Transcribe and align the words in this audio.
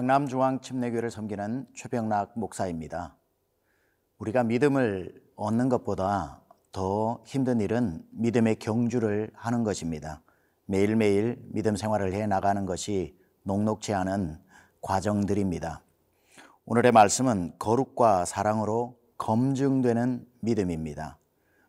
강남중앙침례교를 0.00 1.10
섬기는 1.10 1.66
최병락 1.74 2.38
목사입니다. 2.38 3.16
우리가 4.16 4.44
믿음을 4.44 5.12
얻는 5.36 5.68
것보다 5.68 6.40
더 6.72 7.22
힘든 7.26 7.60
일은 7.60 8.02
믿음의 8.12 8.56
경주를 8.56 9.30
하는 9.34 9.62
것입니다. 9.62 10.22
매일매일 10.64 11.36
믿음 11.52 11.76
생활을 11.76 12.14
해 12.14 12.26
나가는 12.26 12.64
것이 12.64 13.14
녹록지 13.42 13.92
않은 13.92 14.38
과정들입니다. 14.80 15.82
오늘의 16.64 16.92
말씀은 16.92 17.56
거룩과 17.58 18.24
사랑으로 18.24 18.96
검증되는 19.18 20.26
믿음입니다. 20.40 21.18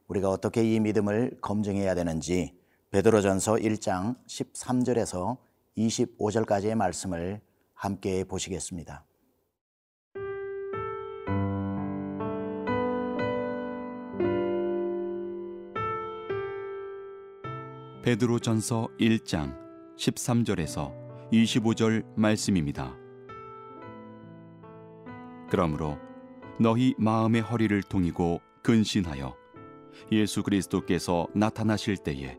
우리가 0.08 0.30
어떻게 0.30 0.64
이 0.64 0.80
믿음을 0.80 1.38
검증해야 1.42 1.96
되는지 1.96 2.58
베드로전서 2.92 3.56
1장 3.56 4.16
13절에서 4.26 5.38
25절까지의 5.78 6.76
말씀을 6.76 7.42
함께 7.82 8.24
보시겠습니다. 8.24 9.04
베드로전서 18.04 18.88
1장 19.00 19.58
13절에서 19.98 20.94
25절 21.34 22.06
말씀입니다. 22.16 22.96
그러므로 25.50 25.98
너희 26.60 26.94
마음의 27.00 27.42
허리를 27.42 27.82
동이고 27.82 28.42
근신하여 28.62 29.36
예수 30.12 30.44
그리스도께서 30.44 31.28
나타나실 31.34 31.98
때에 31.98 32.38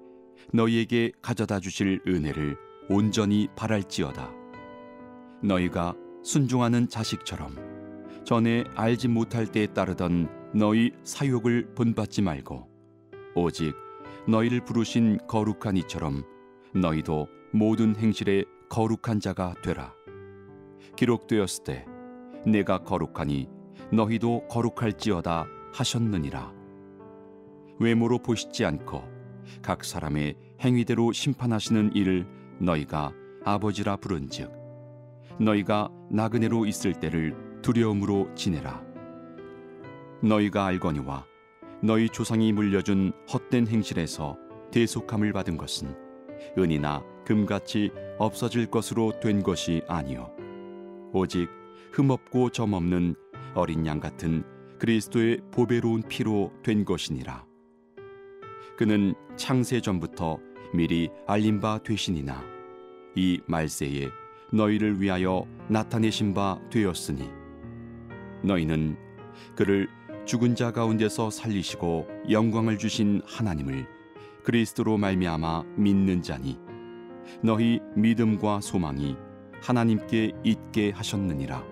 너희에게 0.52 1.10
가져다 1.20 1.58
주실 1.58 2.00
은혜를 2.06 2.56
온전히 2.88 3.48
바랄지어다. 3.56 4.41
너희가 5.42 5.94
순종하는 6.22 6.88
자식처럼 6.88 7.56
전에 8.24 8.64
알지 8.76 9.08
못할 9.08 9.46
때에 9.46 9.66
따르던 9.66 10.52
너희 10.54 10.92
사욕을 11.02 11.74
본받지 11.74 12.22
말고 12.22 12.68
오직 13.34 13.74
너희를 14.28 14.64
부르신 14.64 15.18
거룩한 15.26 15.76
이처럼 15.78 16.22
너희도 16.74 17.26
모든 17.52 17.96
행실에 17.96 18.44
거룩한 18.68 19.20
자가 19.20 19.54
되라. 19.62 19.92
기록되었을 20.96 21.64
때 21.64 21.86
내가 22.46 22.78
거룩하니 22.78 23.48
너희도 23.92 24.46
거룩할지어다 24.48 25.46
하셨느니라. 25.72 26.52
외모로 27.80 28.18
보시지 28.18 28.64
않고 28.64 29.02
각 29.60 29.84
사람의 29.84 30.36
행위대로 30.60 31.12
심판하시는 31.12 31.94
이를 31.94 32.26
너희가 32.60 33.12
아버지라 33.44 33.96
부른즉 33.96 34.61
너희가 35.42 35.90
나그네로 36.10 36.66
있을 36.66 36.92
때를 36.94 37.34
두려움으로 37.62 38.34
지내라. 38.34 38.82
너희가 40.22 40.66
알거니와 40.66 41.26
너희 41.82 42.08
조상이 42.08 42.52
물려준 42.52 43.12
헛된 43.32 43.66
행실에서 43.66 44.38
대속함을 44.70 45.32
받은 45.32 45.56
것은 45.56 45.94
은이나 46.56 47.02
금같이 47.24 47.90
없어질 48.18 48.66
것으로 48.66 49.18
된 49.20 49.42
것이 49.42 49.82
아니요 49.88 50.32
오직 51.12 51.48
흠없고 51.92 52.50
점없는 52.50 53.16
어린 53.54 53.84
양 53.86 53.98
같은 53.98 54.44
그리스도의 54.78 55.40
보배로운 55.50 56.02
피로 56.08 56.52
된 56.62 56.84
것이니라 56.84 57.44
그는 58.76 59.14
창세 59.36 59.80
전부터 59.80 60.38
미리 60.72 61.10
알림 61.26 61.60
바 61.60 61.78
되시니나 61.78 62.42
이 63.16 63.40
말세에 63.46 64.21
너희를 64.52 65.00
위하여 65.00 65.46
나타내신 65.68 66.34
바 66.34 66.58
되었으니 66.70 67.28
너희는 68.42 68.96
그를 69.56 69.88
죽은 70.24 70.54
자 70.54 70.70
가운데서 70.70 71.30
살리시고 71.30 72.06
영광을 72.30 72.78
주신 72.78 73.22
하나님을 73.26 73.86
그리스도로 74.44 74.98
말미암아 74.98 75.64
믿는 75.76 76.22
자니 76.22 76.58
너희 77.42 77.80
믿음과 77.96 78.60
소망이 78.60 79.16
하나님께 79.62 80.32
있게 80.44 80.90
하셨느니라. 80.90 81.64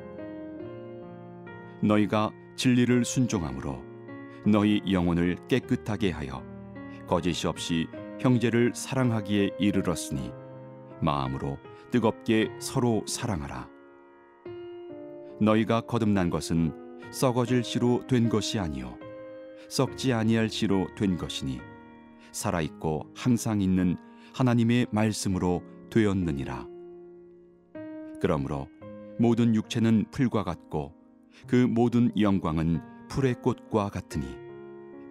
너희가 1.82 2.30
진리를 2.56 3.04
순종함으로 3.04 3.82
너희 4.46 4.80
영혼을 4.90 5.36
깨끗하게 5.48 6.10
하여 6.10 6.42
거짓이 7.06 7.48
없이 7.48 7.86
형제를 8.20 8.72
사랑하기에 8.74 9.50
이르렀으니 9.58 10.32
마음으로 11.00 11.58
뜨겁게 11.90 12.50
서로 12.60 13.04
사랑하라. 13.06 13.68
너희가 15.40 15.82
거듭난 15.82 16.30
것은 16.30 16.72
썩어질 17.10 17.64
씨로 17.64 18.06
된 18.06 18.28
것이 18.28 18.58
아니요. 18.58 18.98
썩지 19.68 20.12
아니할 20.12 20.48
씨로 20.48 20.88
된 20.96 21.16
것이니 21.16 21.60
살아 22.32 22.60
있고 22.60 23.06
항상 23.14 23.60
있는 23.60 23.96
하나님의 24.34 24.86
말씀으로 24.90 25.62
되었느니라. 25.90 26.66
그러므로 28.20 28.68
모든 29.18 29.54
육체는 29.54 30.06
풀과 30.10 30.44
같고 30.44 30.94
그 31.46 31.56
모든 31.56 32.12
영광은 32.18 32.80
풀의 33.08 33.42
꽃과 33.42 33.88
같으니 33.88 34.26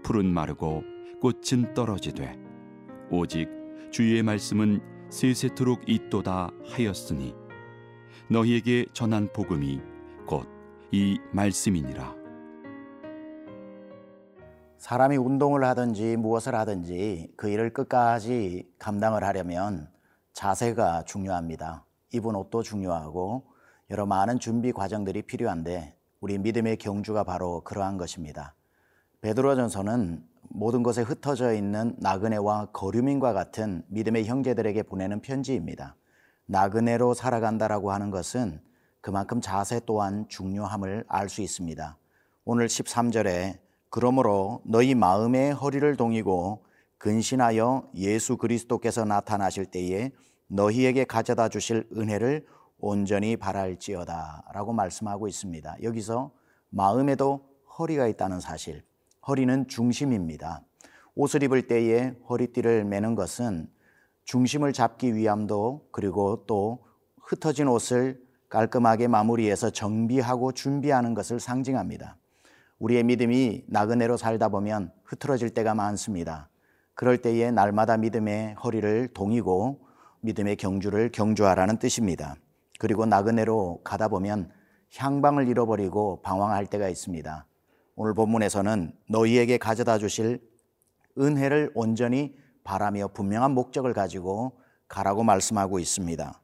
풀은 0.03 0.34
마르고 0.34 0.84
꽃은 1.19 1.73
떨어지되 1.73 2.38
오직 3.11 3.50
주의 3.91 4.22
말씀은 4.23 4.99
세세토록 5.09 5.90
있도다 5.90 6.52
하였으니 6.66 7.36
너희에게 8.30 8.86
전한 8.94 9.28
복음이 9.34 9.81
곧 10.25 10.59
이 10.92 11.20
말씀이니라. 11.31 12.16
사람이 14.80 15.18
운동을 15.18 15.64
하든지 15.64 16.18
무엇을 16.18 16.56
하든지 16.56 17.34
그 17.38 17.50
일을 17.50 17.74
끝까지 17.74 18.68
감당을 18.80 19.24
하려면 19.24 19.88
자세가 20.34 21.03
중요합니다. 21.03 21.86
입은 22.12 22.36
옷도 22.36 22.64
중요하고 22.64 23.46
여러 23.91 24.06
많은 24.08 24.40
준비 24.40 24.72
과정들이 24.72 25.22
필요한데 25.24 25.96
우리 26.22 26.40
믿음의 26.40 26.78
경주가 26.78 27.24
바로 27.24 27.62
그러한 27.62 27.97
것입니다. 27.97 28.56
베드로전서는 29.22 30.24
모든 30.50 30.81
것에 30.81 31.02
흩어져 31.02 31.53
있는 31.53 31.96
나그네와 32.00 32.68
거류민과 32.68 33.34
같은 33.34 33.84
믿음의 33.90 34.25
형제들에게 34.25 34.84
보내는 34.84 35.22
편지입니다. 35.22 35.96
나그네로 36.46 37.13
살아간다라고 37.13 37.91
하는 37.91 38.12
것은 38.12 38.62
그만큼 39.02 39.41
자세 39.41 39.81
또한 39.85 40.25
중요함을 40.29 41.06
알 41.08 41.29
수 41.29 41.41
있습니다. 41.41 41.97
오늘 42.46 42.68
13절에 42.68 43.59
그러므로 43.90 44.62
너희 44.66 44.96
마음의 44.96 45.53
허리를 45.53 45.96
동이고 45.97 46.66
근신하여 46.97 47.90
예수 47.96 48.38
그리스도께서 48.38 49.06
나타나실 49.06 49.66
때에 49.66 50.12
너희에게 50.47 51.03
가져다 51.06 51.50
주실 51.50 51.88
은혜를 51.96 52.46
온전히 52.79 53.35
바랄지어다 53.35 54.46
라고 54.53 54.74
말씀하고 54.74 55.28
있습니다. 55.28 55.78
여기서 55.84 56.31
마음에도 56.69 57.46
허리가 57.78 58.08
있다는 58.08 58.40
사실, 58.40 58.84
허리는 59.29 59.67
중심입니다. 59.67 60.64
옷을 61.14 61.43
입을 61.43 61.67
때에 61.67 62.16
허리띠를 62.28 62.84
매는 62.84 63.14
것은 63.14 63.70
중심을 64.23 64.73
잡기 64.73 65.16
위함도 65.16 65.90
그리고 65.91 66.46
또 66.47 66.79
흩어진 67.22 67.67
옷을 67.67 68.20
깔끔하게 68.49 69.08
마무리해서 69.08 69.70
정비하고 69.70 70.53
준비하는 70.53 71.14
것을 71.14 71.40
상징합니다. 71.40 72.17
우리의 72.79 73.03
믿음이 73.03 73.66
나그네로 73.67 74.17
살다 74.17 74.49
보면 74.49 74.91
흐트러질 75.03 75.52
때가 75.52 75.75
많습니다. 75.75 76.49
그럴 76.96 77.20
때에 77.20 77.52
날마다 77.52 77.97
믿음의 77.97 78.55
허리를 78.55 79.09
동이고 79.09 79.79
믿음의 80.22 80.55
경주를 80.55 81.11
경주하라는 81.11 81.78
뜻입니다. 81.78 82.35
그리고 82.79 83.05
나그네로 83.05 83.82
가다 83.84 84.08
보면 84.08 84.52
향방을 84.97 85.47
잃어버리고 85.47 86.23
방황할 86.23 86.66
때가 86.66 86.90
있습니다. 86.90 87.46
오늘 88.01 88.13
본문에서는 88.13 88.93
너희에게 89.09 89.57
가져다 89.57 89.97
주실 89.97 90.40
은혜를 91.17 91.72
온전히 91.73 92.34
바라며 92.63 93.09
분명한 93.09 93.51
목적을 93.51 93.93
가지고 93.93 94.53
가라고 94.87 95.23
말씀하고 95.23 95.79
있습니다. 95.79 96.41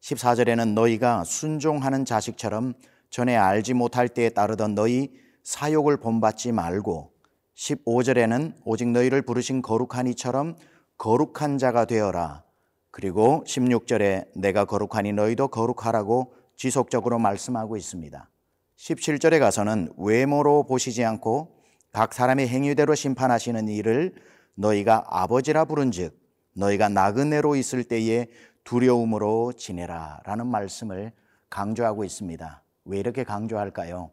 14절에는 0.00 0.74
너희가 0.74 1.22
순종하는 1.22 2.04
자식처럼 2.04 2.74
전에 3.08 3.36
알지 3.36 3.74
못할 3.74 4.08
때에 4.08 4.30
따르던 4.30 4.74
너희 4.74 5.12
사욕을 5.44 5.98
본받지 5.98 6.50
말고 6.50 7.12
15절에는 7.54 8.54
오직 8.64 8.88
너희를 8.88 9.22
부르신 9.22 9.62
거룩한 9.62 10.08
이처럼 10.08 10.56
거룩한 10.98 11.58
자가 11.58 11.84
되어라. 11.84 12.42
그리고 12.90 13.44
16절에 13.46 14.26
내가 14.34 14.64
거룩하니 14.64 15.12
너희도 15.12 15.48
거룩하라고 15.48 16.34
지속적으로 16.56 17.20
말씀하고 17.20 17.76
있습니다. 17.76 18.28
17절에 18.76 19.40
가서는 19.40 19.92
외모로 19.96 20.64
보시지 20.64 21.04
않고 21.04 21.56
각 21.92 22.12
사람의 22.12 22.48
행위대로 22.48 22.94
심판하시는 22.94 23.68
일을 23.68 24.14
너희가 24.54 25.04
아버지라 25.08 25.64
부른즉 25.64 26.18
너희가 26.54 26.88
나그네로 26.88 27.56
있을 27.56 27.84
때에 27.84 28.26
두려움으로 28.64 29.52
지내라 29.52 30.20
라는 30.24 30.46
말씀을 30.46 31.12
강조하고 31.48 32.04
있습니다. 32.04 32.62
왜 32.84 32.98
이렇게 32.98 33.24
강조할까요? 33.24 34.10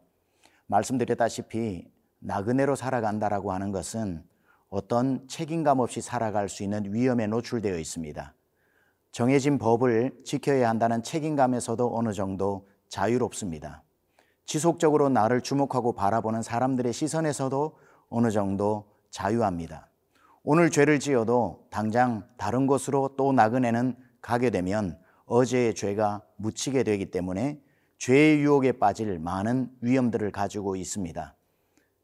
말씀드렸다시피 0.66 1.86
나그네로 2.20 2.74
살아간다라고 2.74 3.52
하는 3.52 3.70
것은 3.70 4.24
어떤 4.70 5.28
책임감 5.28 5.78
없이 5.80 6.00
살아갈 6.00 6.48
수 6.48 6.62
있는 6.62 6.92
위험에 6.92 7.26
노출되어 7.26 7.78
있습니다. 7.78 8.34
정해진 9.12 9.58
법을 9.58 10.22
지켜야 10.24 10.68
한다는 10.68 11.02
책임감에서도 11.02 11.96
어느 11.96 12.12
정도 12.12 12.66
자유롭습니다. 12.88 13.84
지속적으로 14.46 15.08
나를 15.08 15.40
주목하고 15.40 15.94
바라보는 15.94 16.42
사람들의 16.42 16.92
시선에서도 16.92 17.76
어느 18.08 18.30
정도 18.30 18.84
자유합니다. 19.10 19.88
오늘 20.42 20.70
죄를 20.70 21.00
지어도 21.00 21.66
당장 21.70 22.26
다른 22.36 22.66
곳으로 22.66 23.14
또 23.16 23.32
나그네는 23.32 23.96
가게 24.20 24.50
되면 24.50 24.98
어제의 25.26 25.74
죄가 25.74 26.22
묻히게 26.36 26.82
되기 26.82 27.10
때문에 27.10 27.60
죄의 27.98 28.40
유혹에 28.40 28.72
빠질 28.72 29.18
많은 29.18 29.70
위험들을 29.80 30.30
가지고 30.32 30.76
있습니다. 30.76 31.34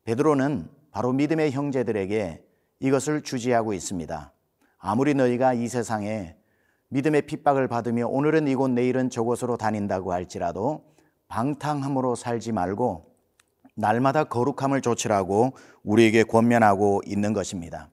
베드로는 0.04 0.70
바로 0.90 1.12
믿음의 1.12 1.52
형제들에게 1.52 2.42
이것을 2.80 3.22
주지하고 3.22 3.74
있습니다. 3.74 4.32
아무리 4.78 5.12
너희가 5.14 5.52
이 5.52 5.68
세상에 5.68 6.36
믿음의 6.88 7.22
핍박을 7.22 7.68
받으며 7.68 8.08
오늘은 8.08 8.48
이곳 8.48 8.70
내일은 8.70 9.10
저곳으로 9.10 9.58
다닌다고 9.58 10.12
할지라도 10.12 10.90
방탕함으로 11.30 12.16
살지 12.16 12.52
말고 12.52 13.06
날마다 13.76 14.24
거룩함을 14.24 14.82
조치라고 14.82 15.54
우리에게 15.84 16.24
권면하고 16.24 17.00
있는 17.06 17.32
것입니다. 17.32 17.88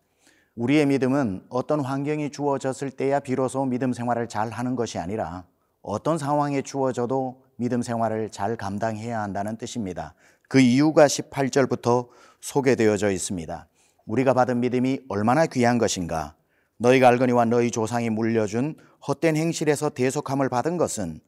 우리의 0.56 0.88
믿음은 0.88 1.46
어떤 1.50 1.80
환경이 1.80 2.32
주어졌을 2.32 2.90
때야 2.92 3.20
비로소 3.20 3.64
믿음 3.64 3.94
생활을 3.94 4.28
잘 4.28 4.50
하는 4.50 4.76
것이 4.76 4.98
아니라 4.98 5.46
어떤 5.82 6.18
상황에 6.18 6.64
주어져도 6.64 7.44
믿음 7.58 7.82
생활을 7.82 8.32
잘 8.32 8.58
감당해야 8.58 9.22
한다는 9.22 9.56
뜻입니다. 9.56 10.16
그 10.50 10.60
이유가 10.60 11.06
18절부터 11.06 12.08
소개되어져 12.42 13.12
있습니다. 13.12 13.68
우리가 14.08 14.34
받은 14.34 14.60
믿음이 14.62 15.02
얼마나 15.10 15.46
귀한 15.46 15.78
것인가? 15.78 16.34
너희가 16.78 17.08
알거니와 17.10 17.46
너희 17.46 17.70
조상이 17.70 18.10
물려준 18.10 18.76
헛된 19.08 19.36
행실에서 19.36 19.90
대속함을 19.92 20.50
받은 20.50 20.78
것은 20.78 21.20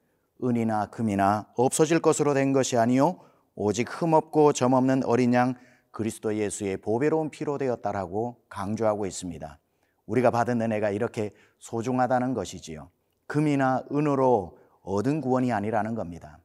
은이나 0.44 0.88
금이나 0.88 1.48
없어질 1.56 2.00
것으로 2.00 2.34
된 2.34 2.54
것이 2.54 2.78
아니요 2.78 3.20
오직 3.56 3.88
흠없고 3.90 4.54
점없는 4.54 5.04
어린 5.06 5.34
양 5.34 5.56
그리스도 5.92 6.36
예수의 6.36 6.78
보배로운 6.78 7.30
피로 7.30 7.58
되었다라고 7.58 8.38
강조하고 8.50 9.06
있습니다. 9.06 9.60
우리가 10.06 10.32
받은 10.32 10.62
은혜가 10.62 10.92
이렇게 10.92 11.32
소중하다는 11.60 12.34
것이지요. 12.34 12.90
금이나 13.28 13.84
은으로 13.92 14.58
얻은 14.82 15.22
구원이 15.22 15.52
아니라는 15.52 15.96
겁니다. 15.96 16.40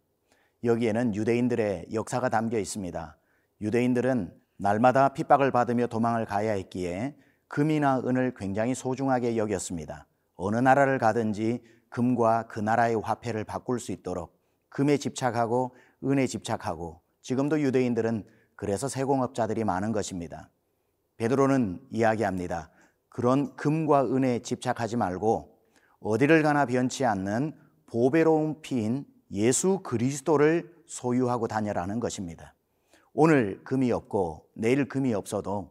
여기에는 0.65 1.15
유대인들의 1.15 1.87
역사가 1.93 2.31
담겨 2.31 2.59
있습니다. 2.59 3.17
유대인들은 3.61 4.35
날마다 4.57 5.11
핍박을 5.11 5.51
받으며 5.51 5.87
도망을 5.87 6.25
가야 6.25 6.53
했기에 6.53 7.17
금이나 7.49 8.01
은을 8.01 8.35
굉장히 8.37 8.75
소중하게 8.75 9.37
여겼습니다. 9.37 10.07
어느 10.37 10.57
나라를 10.57 10.99
가든지 10.99 11.63
금과 11.95 12.49
그 12.49 12.59
나라의 12.59 13.01
화폐를 13.01 13.45
바꿀 13.45 13.79
수 13.79 13.93
있도록 13.93 14.37
금에 14.69 14.97
집착하고 14.97 15.77
은에 16.03 16.27
집착하고 16.27 17.01
지금도 17.23 17.61
유대인들은 17.61 18.25
그래서 18.57 18.89
세공업자들이 18.89 19.63
많은 19.63 19.93
것입니다. 19.93 20.51
베드로는 21.19 21.81
이야기합니다. 21.93 22.73
그런 23.09 23.55
금과 23.55 24.07
은에 24.07 24.41
집착하지 24.41 24.97
말고 24.97 25.57
어디를 26.01 26.43
가나 26.43 26.67
변치 26.67 27.05
않는 27.05 27.57
보배로운 27.87 28.61
피인 28.61 29.07
예수 29.31 29.79
그리스도를 29.85 30.75
소유하고 30.89 31.47
다녀라는 31.47 32.01
것입니다. 32.01 32.57
오늘 33.13 33.63
금이 33.63 33.93
없고 33.93 34.49
내일 34.55 34.89
금이 34.89 35.15
없어도 35.15 35.71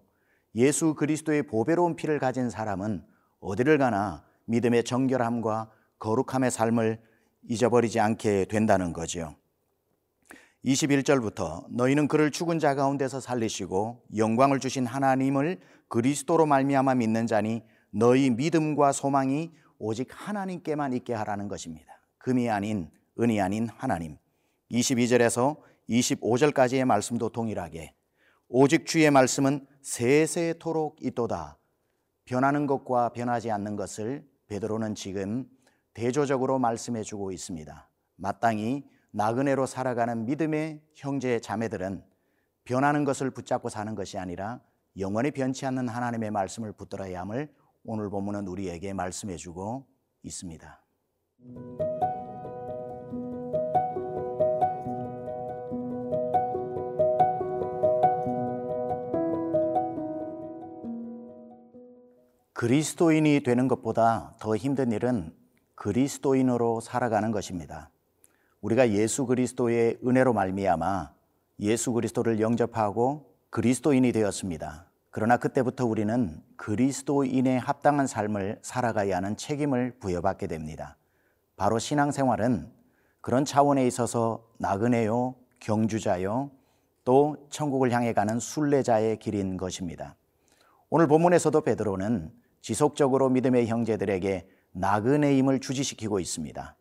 예수 0.55 0.93
그리스도의 0.95 1.43
보배로운 1.43 1.97
피를 1.97 2.17
가진 2.19 2.49
사람은 2.49 3.05
어디를 3.41 3.77
가나 3.77 4.23
믿음의 4.45 4.85
정결함과 4.85 5.82
거룩함의 6.03 6.51
삶을 6.51 6.99
잊어버리지 7.47 8.01
않게 8.01 8.45
된다는 8.45 8.91
거지요. 8.91 9.35
21절부터 10.65 11.65
너희는 11.69 12.09
그를 12.09 12.29
죽은 12.29 12.59
자 12.59 12.75
가운데서 12.75 13.21
살리시고 13.21 14.03
영광을 14.17 14.59
주신 14.59 14.85
하나님을 14.85 15.61
그리스도로 15.87 16.45
말미암아 16.45 16.95
믿는 16.95 17.25
자니 17.25 17.63
너희 17.89 18.29
믿음과 18.31 18.91
소망이 18.91 19.53
오직 19.77 20.09
하나님께만 20.11 20.91
있게 20.91 21.13
하라는 21.13 21.47
것입니다. 21.47 22.01
금이 22.17 22.49
아닌 22.49 22.89
은이 23.17 23.39
아닌 23.39 23.69
하나님. 23.77 24.17
22절에서 24.71 25.57
25절까지의 25.89 26.83
말씀도 26.83 27.29
동일하게 27.29 27.93
오직 28.49 28.85
주의 28.85 29.09
말씀은 29.09 29.65
세세토록 29.81 30.97
있도다. 31.01 31.57
변하는 32.25 32.67
것과 32.67 33.09
변하지 33.09 33.51
않는 33.51 33.77
것을 33.77 34.25
베드로는 34.47 34.95
지금 34.95 35.47
대조적으로 35.93 36.59
말씀해 36.59 37.03
주고 37.03 37.31
있습니다. 37.31 37.89
마땅히 38.15 38.83
나그네로 39.11 39.65
살아가는 39.65 40.25
믿음의 40.25 40.81
형제 40.93 41.39
자매들은 41.39 42.03
변하는 42.63 43.03
것을 43.03 43.29
붙잡고 43.31 43.69
사는 43.69 43.93
것이 43.93 44.17
아니라 44.17 44.61
영원히 44.97 45.31
변치 45.31 45.65
않는 45.65 45.87
하나님의 45.87 46.31
말씀을 46.31 46.71
붙들어야 46.71 47.21
함을 47.21 47.53
오늘 47.83 48.09
본문은 48.09 48.47
우리에게 48.47 48.93
말씀해 48.93 49.35
주고 49.35 49.85
있습니다. 50.23 50.79
그리스도인이 62.53 63.41
되는 63.43 63.67
것보다 63.67 64.37
더 64.39 64.55
힘든 64.55 64.93
일은 64.93 65.35
그리스도인으로 65.75 66.79
살아가는 66.79 67.31
것입니다. 67.31 67.89
우리가 68.61 68.91
예수 68.91 69.25
그리스도의 69.25 69.99
은혜로 70.05 70.33
말미암아 70.33 71.11
예수 71.59 71.91
그리스도를 71.91 72.39
영접하고 72.39 73.33
그리스도인이 73.49 74.11
되었습니다. 74.11 74.85
그러나 75.11 75.37
그때부터 75.37 75.85
우리는 75.85 76.41
그리스도인에 76.55 77.57
합당한 77.57 78.07
삶을 78.07 78.59
살아가야 78.61 79.17
하는 79.17 79.37
책임을 79.37 79.97
부여받게 79.99 80.47
됩니다. 80.47 80.97
바로 81.55 81.77
신앙생활은 81.77 82.71
그런 83.21 83.45
차원에 83.45 83.85
있어서 83.85 84.43
나그네요, 84.57 85.35
경주자요, 85.59 86.49
또 87.03 87.37
천국을 87.49 87.91
향해 87.91 88.13
가는 88.13 88.39
순례자의 88.39 89.19
길인 89.19 89.57
것입니다. 89.57 90.15
오늘 90.89 91.07
본문에서도 91.07 91.61
베드로는 91.61 92.31
지속적으로 92.61 93.29
믿음의 93.29 93.67
형제들에게 93.67 94.47
나그네임을 94.73 95.59
주지시키고 95.59 96.19
있습니다. 96.19 96.75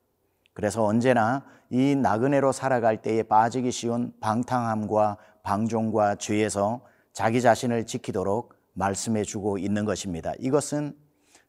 그래서 0.53 0.85
언제나 0.85 1.45
이 1.71 1.95
나그네로 1.95 2.53
살아갈 2.53 3.01
때에 3.01 3.23
빠지기 3.23 3.71
쉬운 3.71 4.13
방탕함과 4.21 5.17
방종과 5.43 6.17
죄에서 6.17 6.83
자기 7.13 7.41
자신을 7.41 7.87
지키도록 7.87 8.55
말씀해 8.75 9.25
주고 9.25 9.59
있는 9.59 9.85
것입니다. 9.85 10.33
이것은 10.39 10.97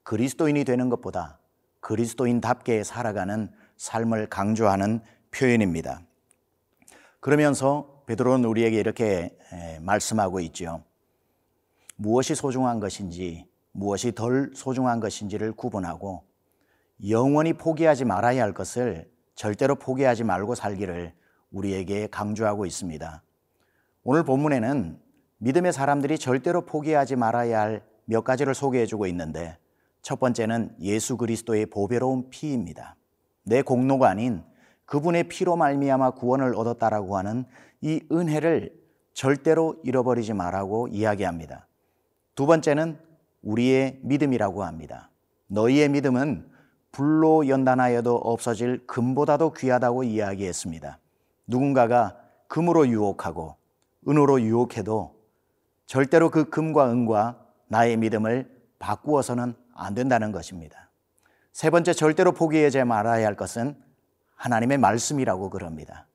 그리스도인이 0.04 0.64
되는 0.64 0.90
것보다 0.90 1.40
그리스도인답게 1.80 2.84
살아가는 2.84 3.52
삶을 3.78 4.28
강조하는 4.28 5.02
표현입니다. 5.32 6.02
그러면서 7.20 8.04
베드로는 8.06 8.46
우리에게 8.46 8.78
이렇게 8.80 9.38
말씀하고 9.82 10.40
있죠. 10.42 10.84
무엇이 11.96 12.36
소중한 12.36 12.80
것인지 12.80 13.48
무엇이 13.72 14.14
덜 14.14 14.52
소중한 14.54 15.00
것인지를 15.00 15.54
구분하고 15.54 16.24
영원히 17.10 17.54
포기하지 17.54 18.06
말아야 18.06 18.44
할 18.44 18.54
것을 18.54 19.10
절대로 19.36 19.76
포기하지 19.76 20.24
말고 20.24 20.56
살기를 20.56 21.14
우리에게 21.52 22.08
강조하고 22.08 22.66
있습니다. 22.66 23.24
오늘 24.04 24.24
본문에는 24.24 25.00
믿음의 25.40 25.74
사람들이 25.74 26.18
절대로 26.18 26.66
포기하지 26.66 27.16
말아야 27.16 27.62
할 27.62 27.94
몇 28.06 28.24
가지를 28.24 28.54
소개해 28.54 28.86
주고 28.86 29.08
있는데 29.08 29.58
첫 30.02 30.20
번째는 30.20 30.76
예수 30.82 31.18
그리스도의 31.18 31.68
보배로운 31.68 32.30
피입니다. 32.30 32.96
내 33.44 33.62
공로가 33.62 34.10
아닌 34.10 34.44
그분의 34.86 35.26
피로 35.30 35.56
말미암아 35.56 36.12
구원을 36.12 36.56
얻었다라고 36.56 37.18
하는 37.18 37.46
이 37.82 38.02
은혜를 38.12 38.74
절대로 39.14 39.80
잃어버리지 39.84 40.34
말라고 40.34 40.88
이야기합니다. 40.90 41.68
두 42.36 42.46
번째는 42.46 42.98
우리의 43.42 44.00
믿음이라고 44.02 44.64
합니다. 44.64 45.10
너희의 45.48 45.90
믿음은 45.90 46.50
불로 46.94 47.48
연단하여도 47.48 48.16
없어질 48.16 48.86
금보다도 48.86 49.54
귀하다고 49.54 50.04
이야기했습니다. 50.04 51.00
누군가가 51.48 52.18
금으로 52.48 52.88
유혹하고 52.88 53.58
은으로 54.08 54.42
유혹해도 54.42 55.16
절대로 55.88 56.30
그 56.30 56.50
금과 56.50 56.92
은과 56.92 57.40
나의 57.68 57.98
믿음을 57.98 58.50
바꾸어서는 58.78 59.56
안 59.74 59.96
된다는 59.96 60.32
것입니다. 60.32 60.92
세 61.52 61.72
번째 61.72 61.94
절대로 61.94 62.32
포기하지 62.32 62.84
말아야 62.84 63.26
할 63.26 63.36
것은 63.36 63.76
하나님의 64.36 64.78
말씀이라고 64.78 65.50
그럽니다. 65.50 66.06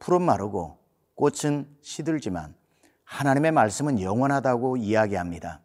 풀은 0.00 0.20
마르고 0.20 0.78
꽃은 1.14 1.66
시들지만 1.80 2.54
하나님의 3.04 3.52
말씀은 3.52 4.02
영원하다고 4.02 4.76
이야기합니다. 4.76 5.60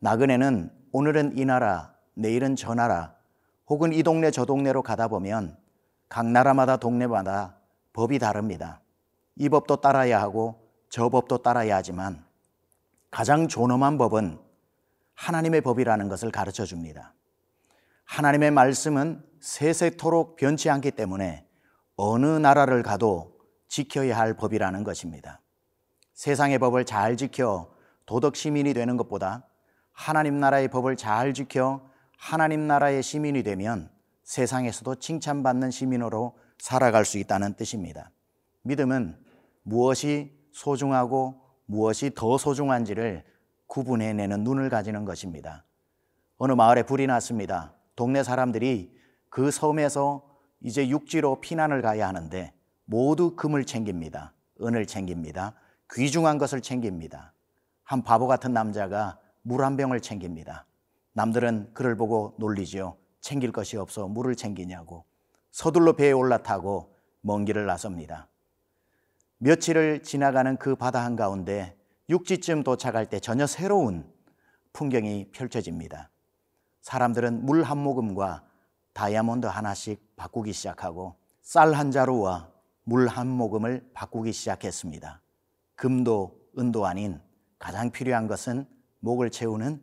나그네는 0.00 0.70
오늘은 0.92 1.38
이 1.38 1.46
나라, 1.46 1.94
내일은 2.14 2.56
저 2.56 2.74
나라, 2.74 3.15
혹은 3.68 3.92
이 3.92 4.02
동네 4.02 4.30
저 4.30 4.44
동네로 4.44 4.82
가다 4.82 5.08
보면 5.08 5.56
각 6.08 6.26
나라마다 6.26 6.76
동네마다 6.76 7.56
법이 7.92 8.18
다릅니다. 8.18 8.80
이 9.36 9.48
법도 9.48 9.76
따라야 9.76 10.20
하고 10.20 10.70
저 10.88 11.08
법도 11.08 11.38
따라야 11.38 11.76
하지만 11.76 12.24
가장 13.10 13.48
존엄한 13.48 13.98
법은 13.98 14.38
하나님의 15.14 15.62
법이라는 15.62 16.08
것을 16.08 16.30
가르쳐 16.30 16.64
줍니다. 16.64 17.14
하나님의 18.04 18.50
말씀은 18.52 19.24
세세토록 19.40 20.36
변치 20.36 20.70
않기 20.70 20.92
때문에 20.92 21.46
어느 21.96 22.26
나라를 22.26 22.82
가도 22.82 23.36
지켜야 23.68 24.16
할 24.16 24.34
법이라는 24.34 24.84
것입니다. 24.84 25.40
세상의 26.14 26.58
법을 26.58 26.84
잘 26.84 27.16
지켜 27.16 27.74
도덕 28.06 28.36
시민이 28.36 28.74
되는 28.74 28.96
것보다 28.96 29.46
하나님 29.92 30.38
나라의 30.38 30.68
법을 30.68 30.96
잘 30.96 31.34
지켜 31.34 31.82
하나님 32.16 32.66
나라의 32.66 33.02
시민이 33.02 33.42
되면 33.42 33.90
세상에서도 34.24 34.96
칭찬받는 34.96 35.70
시민으로 35.70 36.36
살아갈 36.58 37.04
수 37.04 37.18
있다는 37.18 37.54
뜻입니다. 37.54 38.10
믿음은 38.62 39.16
무엇이 39.62 40.36
소중하고 40.52 41.40
무엇이 41.66 42.12
더 42.14 42.38
소중한지를 42.38 43.24
구분해내는 43.66 44.42
눈을 44.42 44.70
가지는 44.70 45.04
것입니다. 45.04 45.64
어느 46.38 46.52
마을에 46.52 46.82
불이 46.82 47.06
났습니다. 47.06 47.74
동네 47.94 48.22
사람들이 48.22 48.96
그 49.28 49.50
섬에서 49.50 50.28
이제 50.60 50.88
육지로 50.88 51.40
피난을 51.40 51.82
가야 51.82 52.08
하는데 52.08 52.52
모두 52.84 53.36
금을 53.36 53.64
챙깁니다. 53.64 54.32
은을 54.60 54.86
챙깁니다. 54.86 55.54
귀중한 55.92 56.38
것을 56.38 56.60
챙깁니다. 56.60 57.32
한 57.82 58.02
바보 58.02 58.26
같은 58.26 58.52
남자가 58.52 59.18
물 59.42 59.62
한 59.62 59.76
병을 59.76 60.00
챙깁니다. 60.00 60.66
남들은 61.16 61.70
그를 61.72 61.96
보고 61.96 62.34
놀리지요. 62.38 62.94
챙길 63.22 63.50
것이 63.50 63.78
없어 63.78 64.06
물을 64.06 64.36
챙기냐고. 64.36 65.06
서둘러 65.50 65.94
배에 65.94 66.12
올라타고 66.12 66.94
먼 67.22 67.46
길을 67.46 67.64
나섭니다. 67.64 68.28
며칠을 69.38 70.02
지나가는 70.02 70.58
그 70.58 70.76
바다 70.76 71.02
한가운데 71.02 71.74
육지쯤 72.10 72.64
도착할 72.64 73.08
때 73.08 73.18
전혀 73.18 73.46
새로운 73.46 74.06
풍경이 74.74 75.30
펼쳐집니다. 75.32 76.10
사람들은 76.82 77.46
물 77.46 77.62
한 77.62 77.78
모금과 77.78 78.44
다이아몬드 78.92 79.46
하나씩 79.46 80.16
바꾸기 80.16 80.52
시작하고 80.52 81.16
쌀 81.40 81.72
한 81.72 81.90
자루와 81.90 82.50
물 82.84 83.08
한 83.08 83.26
모금을 83.26 83.88
바꾸기 83.94 84.32
시작했습니다. 84.32 85.22
금도 85.76 86.38
은도 86.58 86.84
아닌 86.84 87.22
가장 87.58 87.90
필요한 87.90 88.26
것은 88.26 88.66
목을 89.00 89.30
채우는 89.30 89.82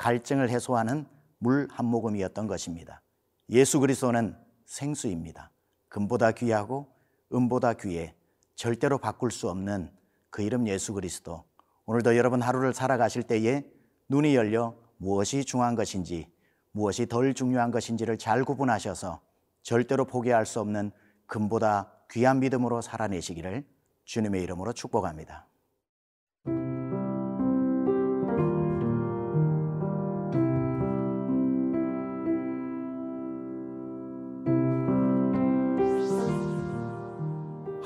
갈증을 0.00 0.48
해소하는 0.48 1.06
물 1.38 1.68
한 1.72 1.84
모금이었던 1.84 2.46
것입니다. 2.46 3.02
예수 3.50 3.80
그리스도는 3.80 4.34
생수입니다. 4.64 5.50
금보다 5.88 6.32
귀하고 6.32 6.88
은보다 7.34 7.74
귀해 7.74 8.14
절대로 8.54 8.96
바꿀 8.96 9.30
수 9.30 9.50
없는 9.50 9.90
그 10.30 10.40
이름 10.40 10.66
예수 10.68 10.94
그리스도. 10.94 11.44
오늘도 11.84 12.16
여러분 12.16 12.40
하루를 12.40 12.72
살아가실 12.72 13.24
때에 13.24 13.62
눈이 14.08 14.34
열려 14.34 14.74
무엇이 14.96 15.44
중요한 15.44 15.74
것인지, 15.74 16.32
무엇이 16.72 17.06
덜 17.06 17.34
중요한 17.34 17.70
것인지를 17.70 18.16
잘 18.16 18.42
구분하셔서 18.42 19.20
절대로 19.62 20.06
포기할 20.06 20.46
수 20.46 20.60
없는 20.60 20.92
금보다 21.26 21.92
귀한 22.10 22.40
믿음으로 22.40 22.80
살아내시기를 22.80 23.66
주님의 24.04 24.42
이름으로 24.44 24.72
축복합니다. 24.72 25.49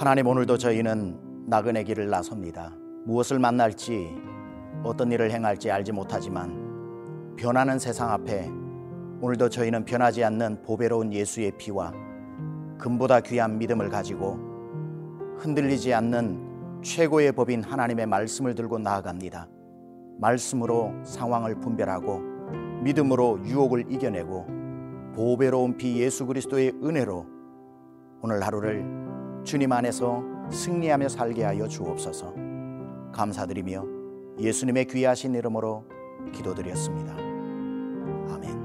하나님 0.05 0.27
오늘도 0.27 0.59
저희는 0.59 1.47
나그네 1.47 1.85
길을 1.85 2.11
나섭니다. 2.11 2.77
무엇을 3.07 3.39
만날지 3.39 4.15
어떤 4.83 5.11
일을 5.11 5.31
행할지 5.31 5.71
알지 5.71 5.93
못하지만 5.93 7.35
변하는 7.39 7.79
세상 7.79 8.11
앞에 8.11 8.51
오늘도 9.23 9.49
저희는 9.49 9.87
변하지 9.87 10.23
않는 10.25 10.61
보배로운 10.61 11.11
예수의 11.11 11.53
피와 11.57 11.95
금보다 12.77 13.21
귀한 13.21 13.57
믿음을 13.57 13.89
가지고 13.89 14.39
흔들리지 15.39 15.95
않는 15.95 16.83
최고의 16.83 17.33
법인 17.33 17.63
하나님의 17.63 18.05
말씀을 18.05 18.55
들고 18.55 18.81
나아갑니다. 18.81 19.49
말씀으로 20.21 20.93
상황을 21.03 21.61
분별하고 21.61 22.21
믿음으로 22.83 23.41
유혹을 23.43 23.91
이겨내고 23.91 24.47
보배로운 25.15 25.79
피 25.79 25.99
예수 25.99 26.27
그리스도의 26.27 26.75
은혜로 26.85 27.25
오늘 28.21 28.43
하루를 28.43 29.04
주님 29.45 29.71
안에서 29.73 30.23
승리하며 30.51 31.09
살게 31.09 31.45
하여 31.45 31.69
주옵소서. 31.69 32.35
감사드리며 33.13 33.85
예수님의 34.41 34.87
귀하신 34.87 35.35
이름으로 35.35 35.85
기도드렸습니다. 36.33 37.13
아멘. 38.33 38.65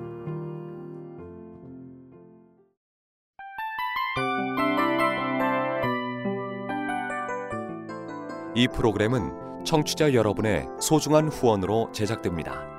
이 8.56 8.68
프로그램은 8.68 9.64
청취자 9.66 10.14
여러분의 10.14 10.66
소중한 10.80 11.28
후원으로 11.28 11.92
제작됩니다. 11.92 12.79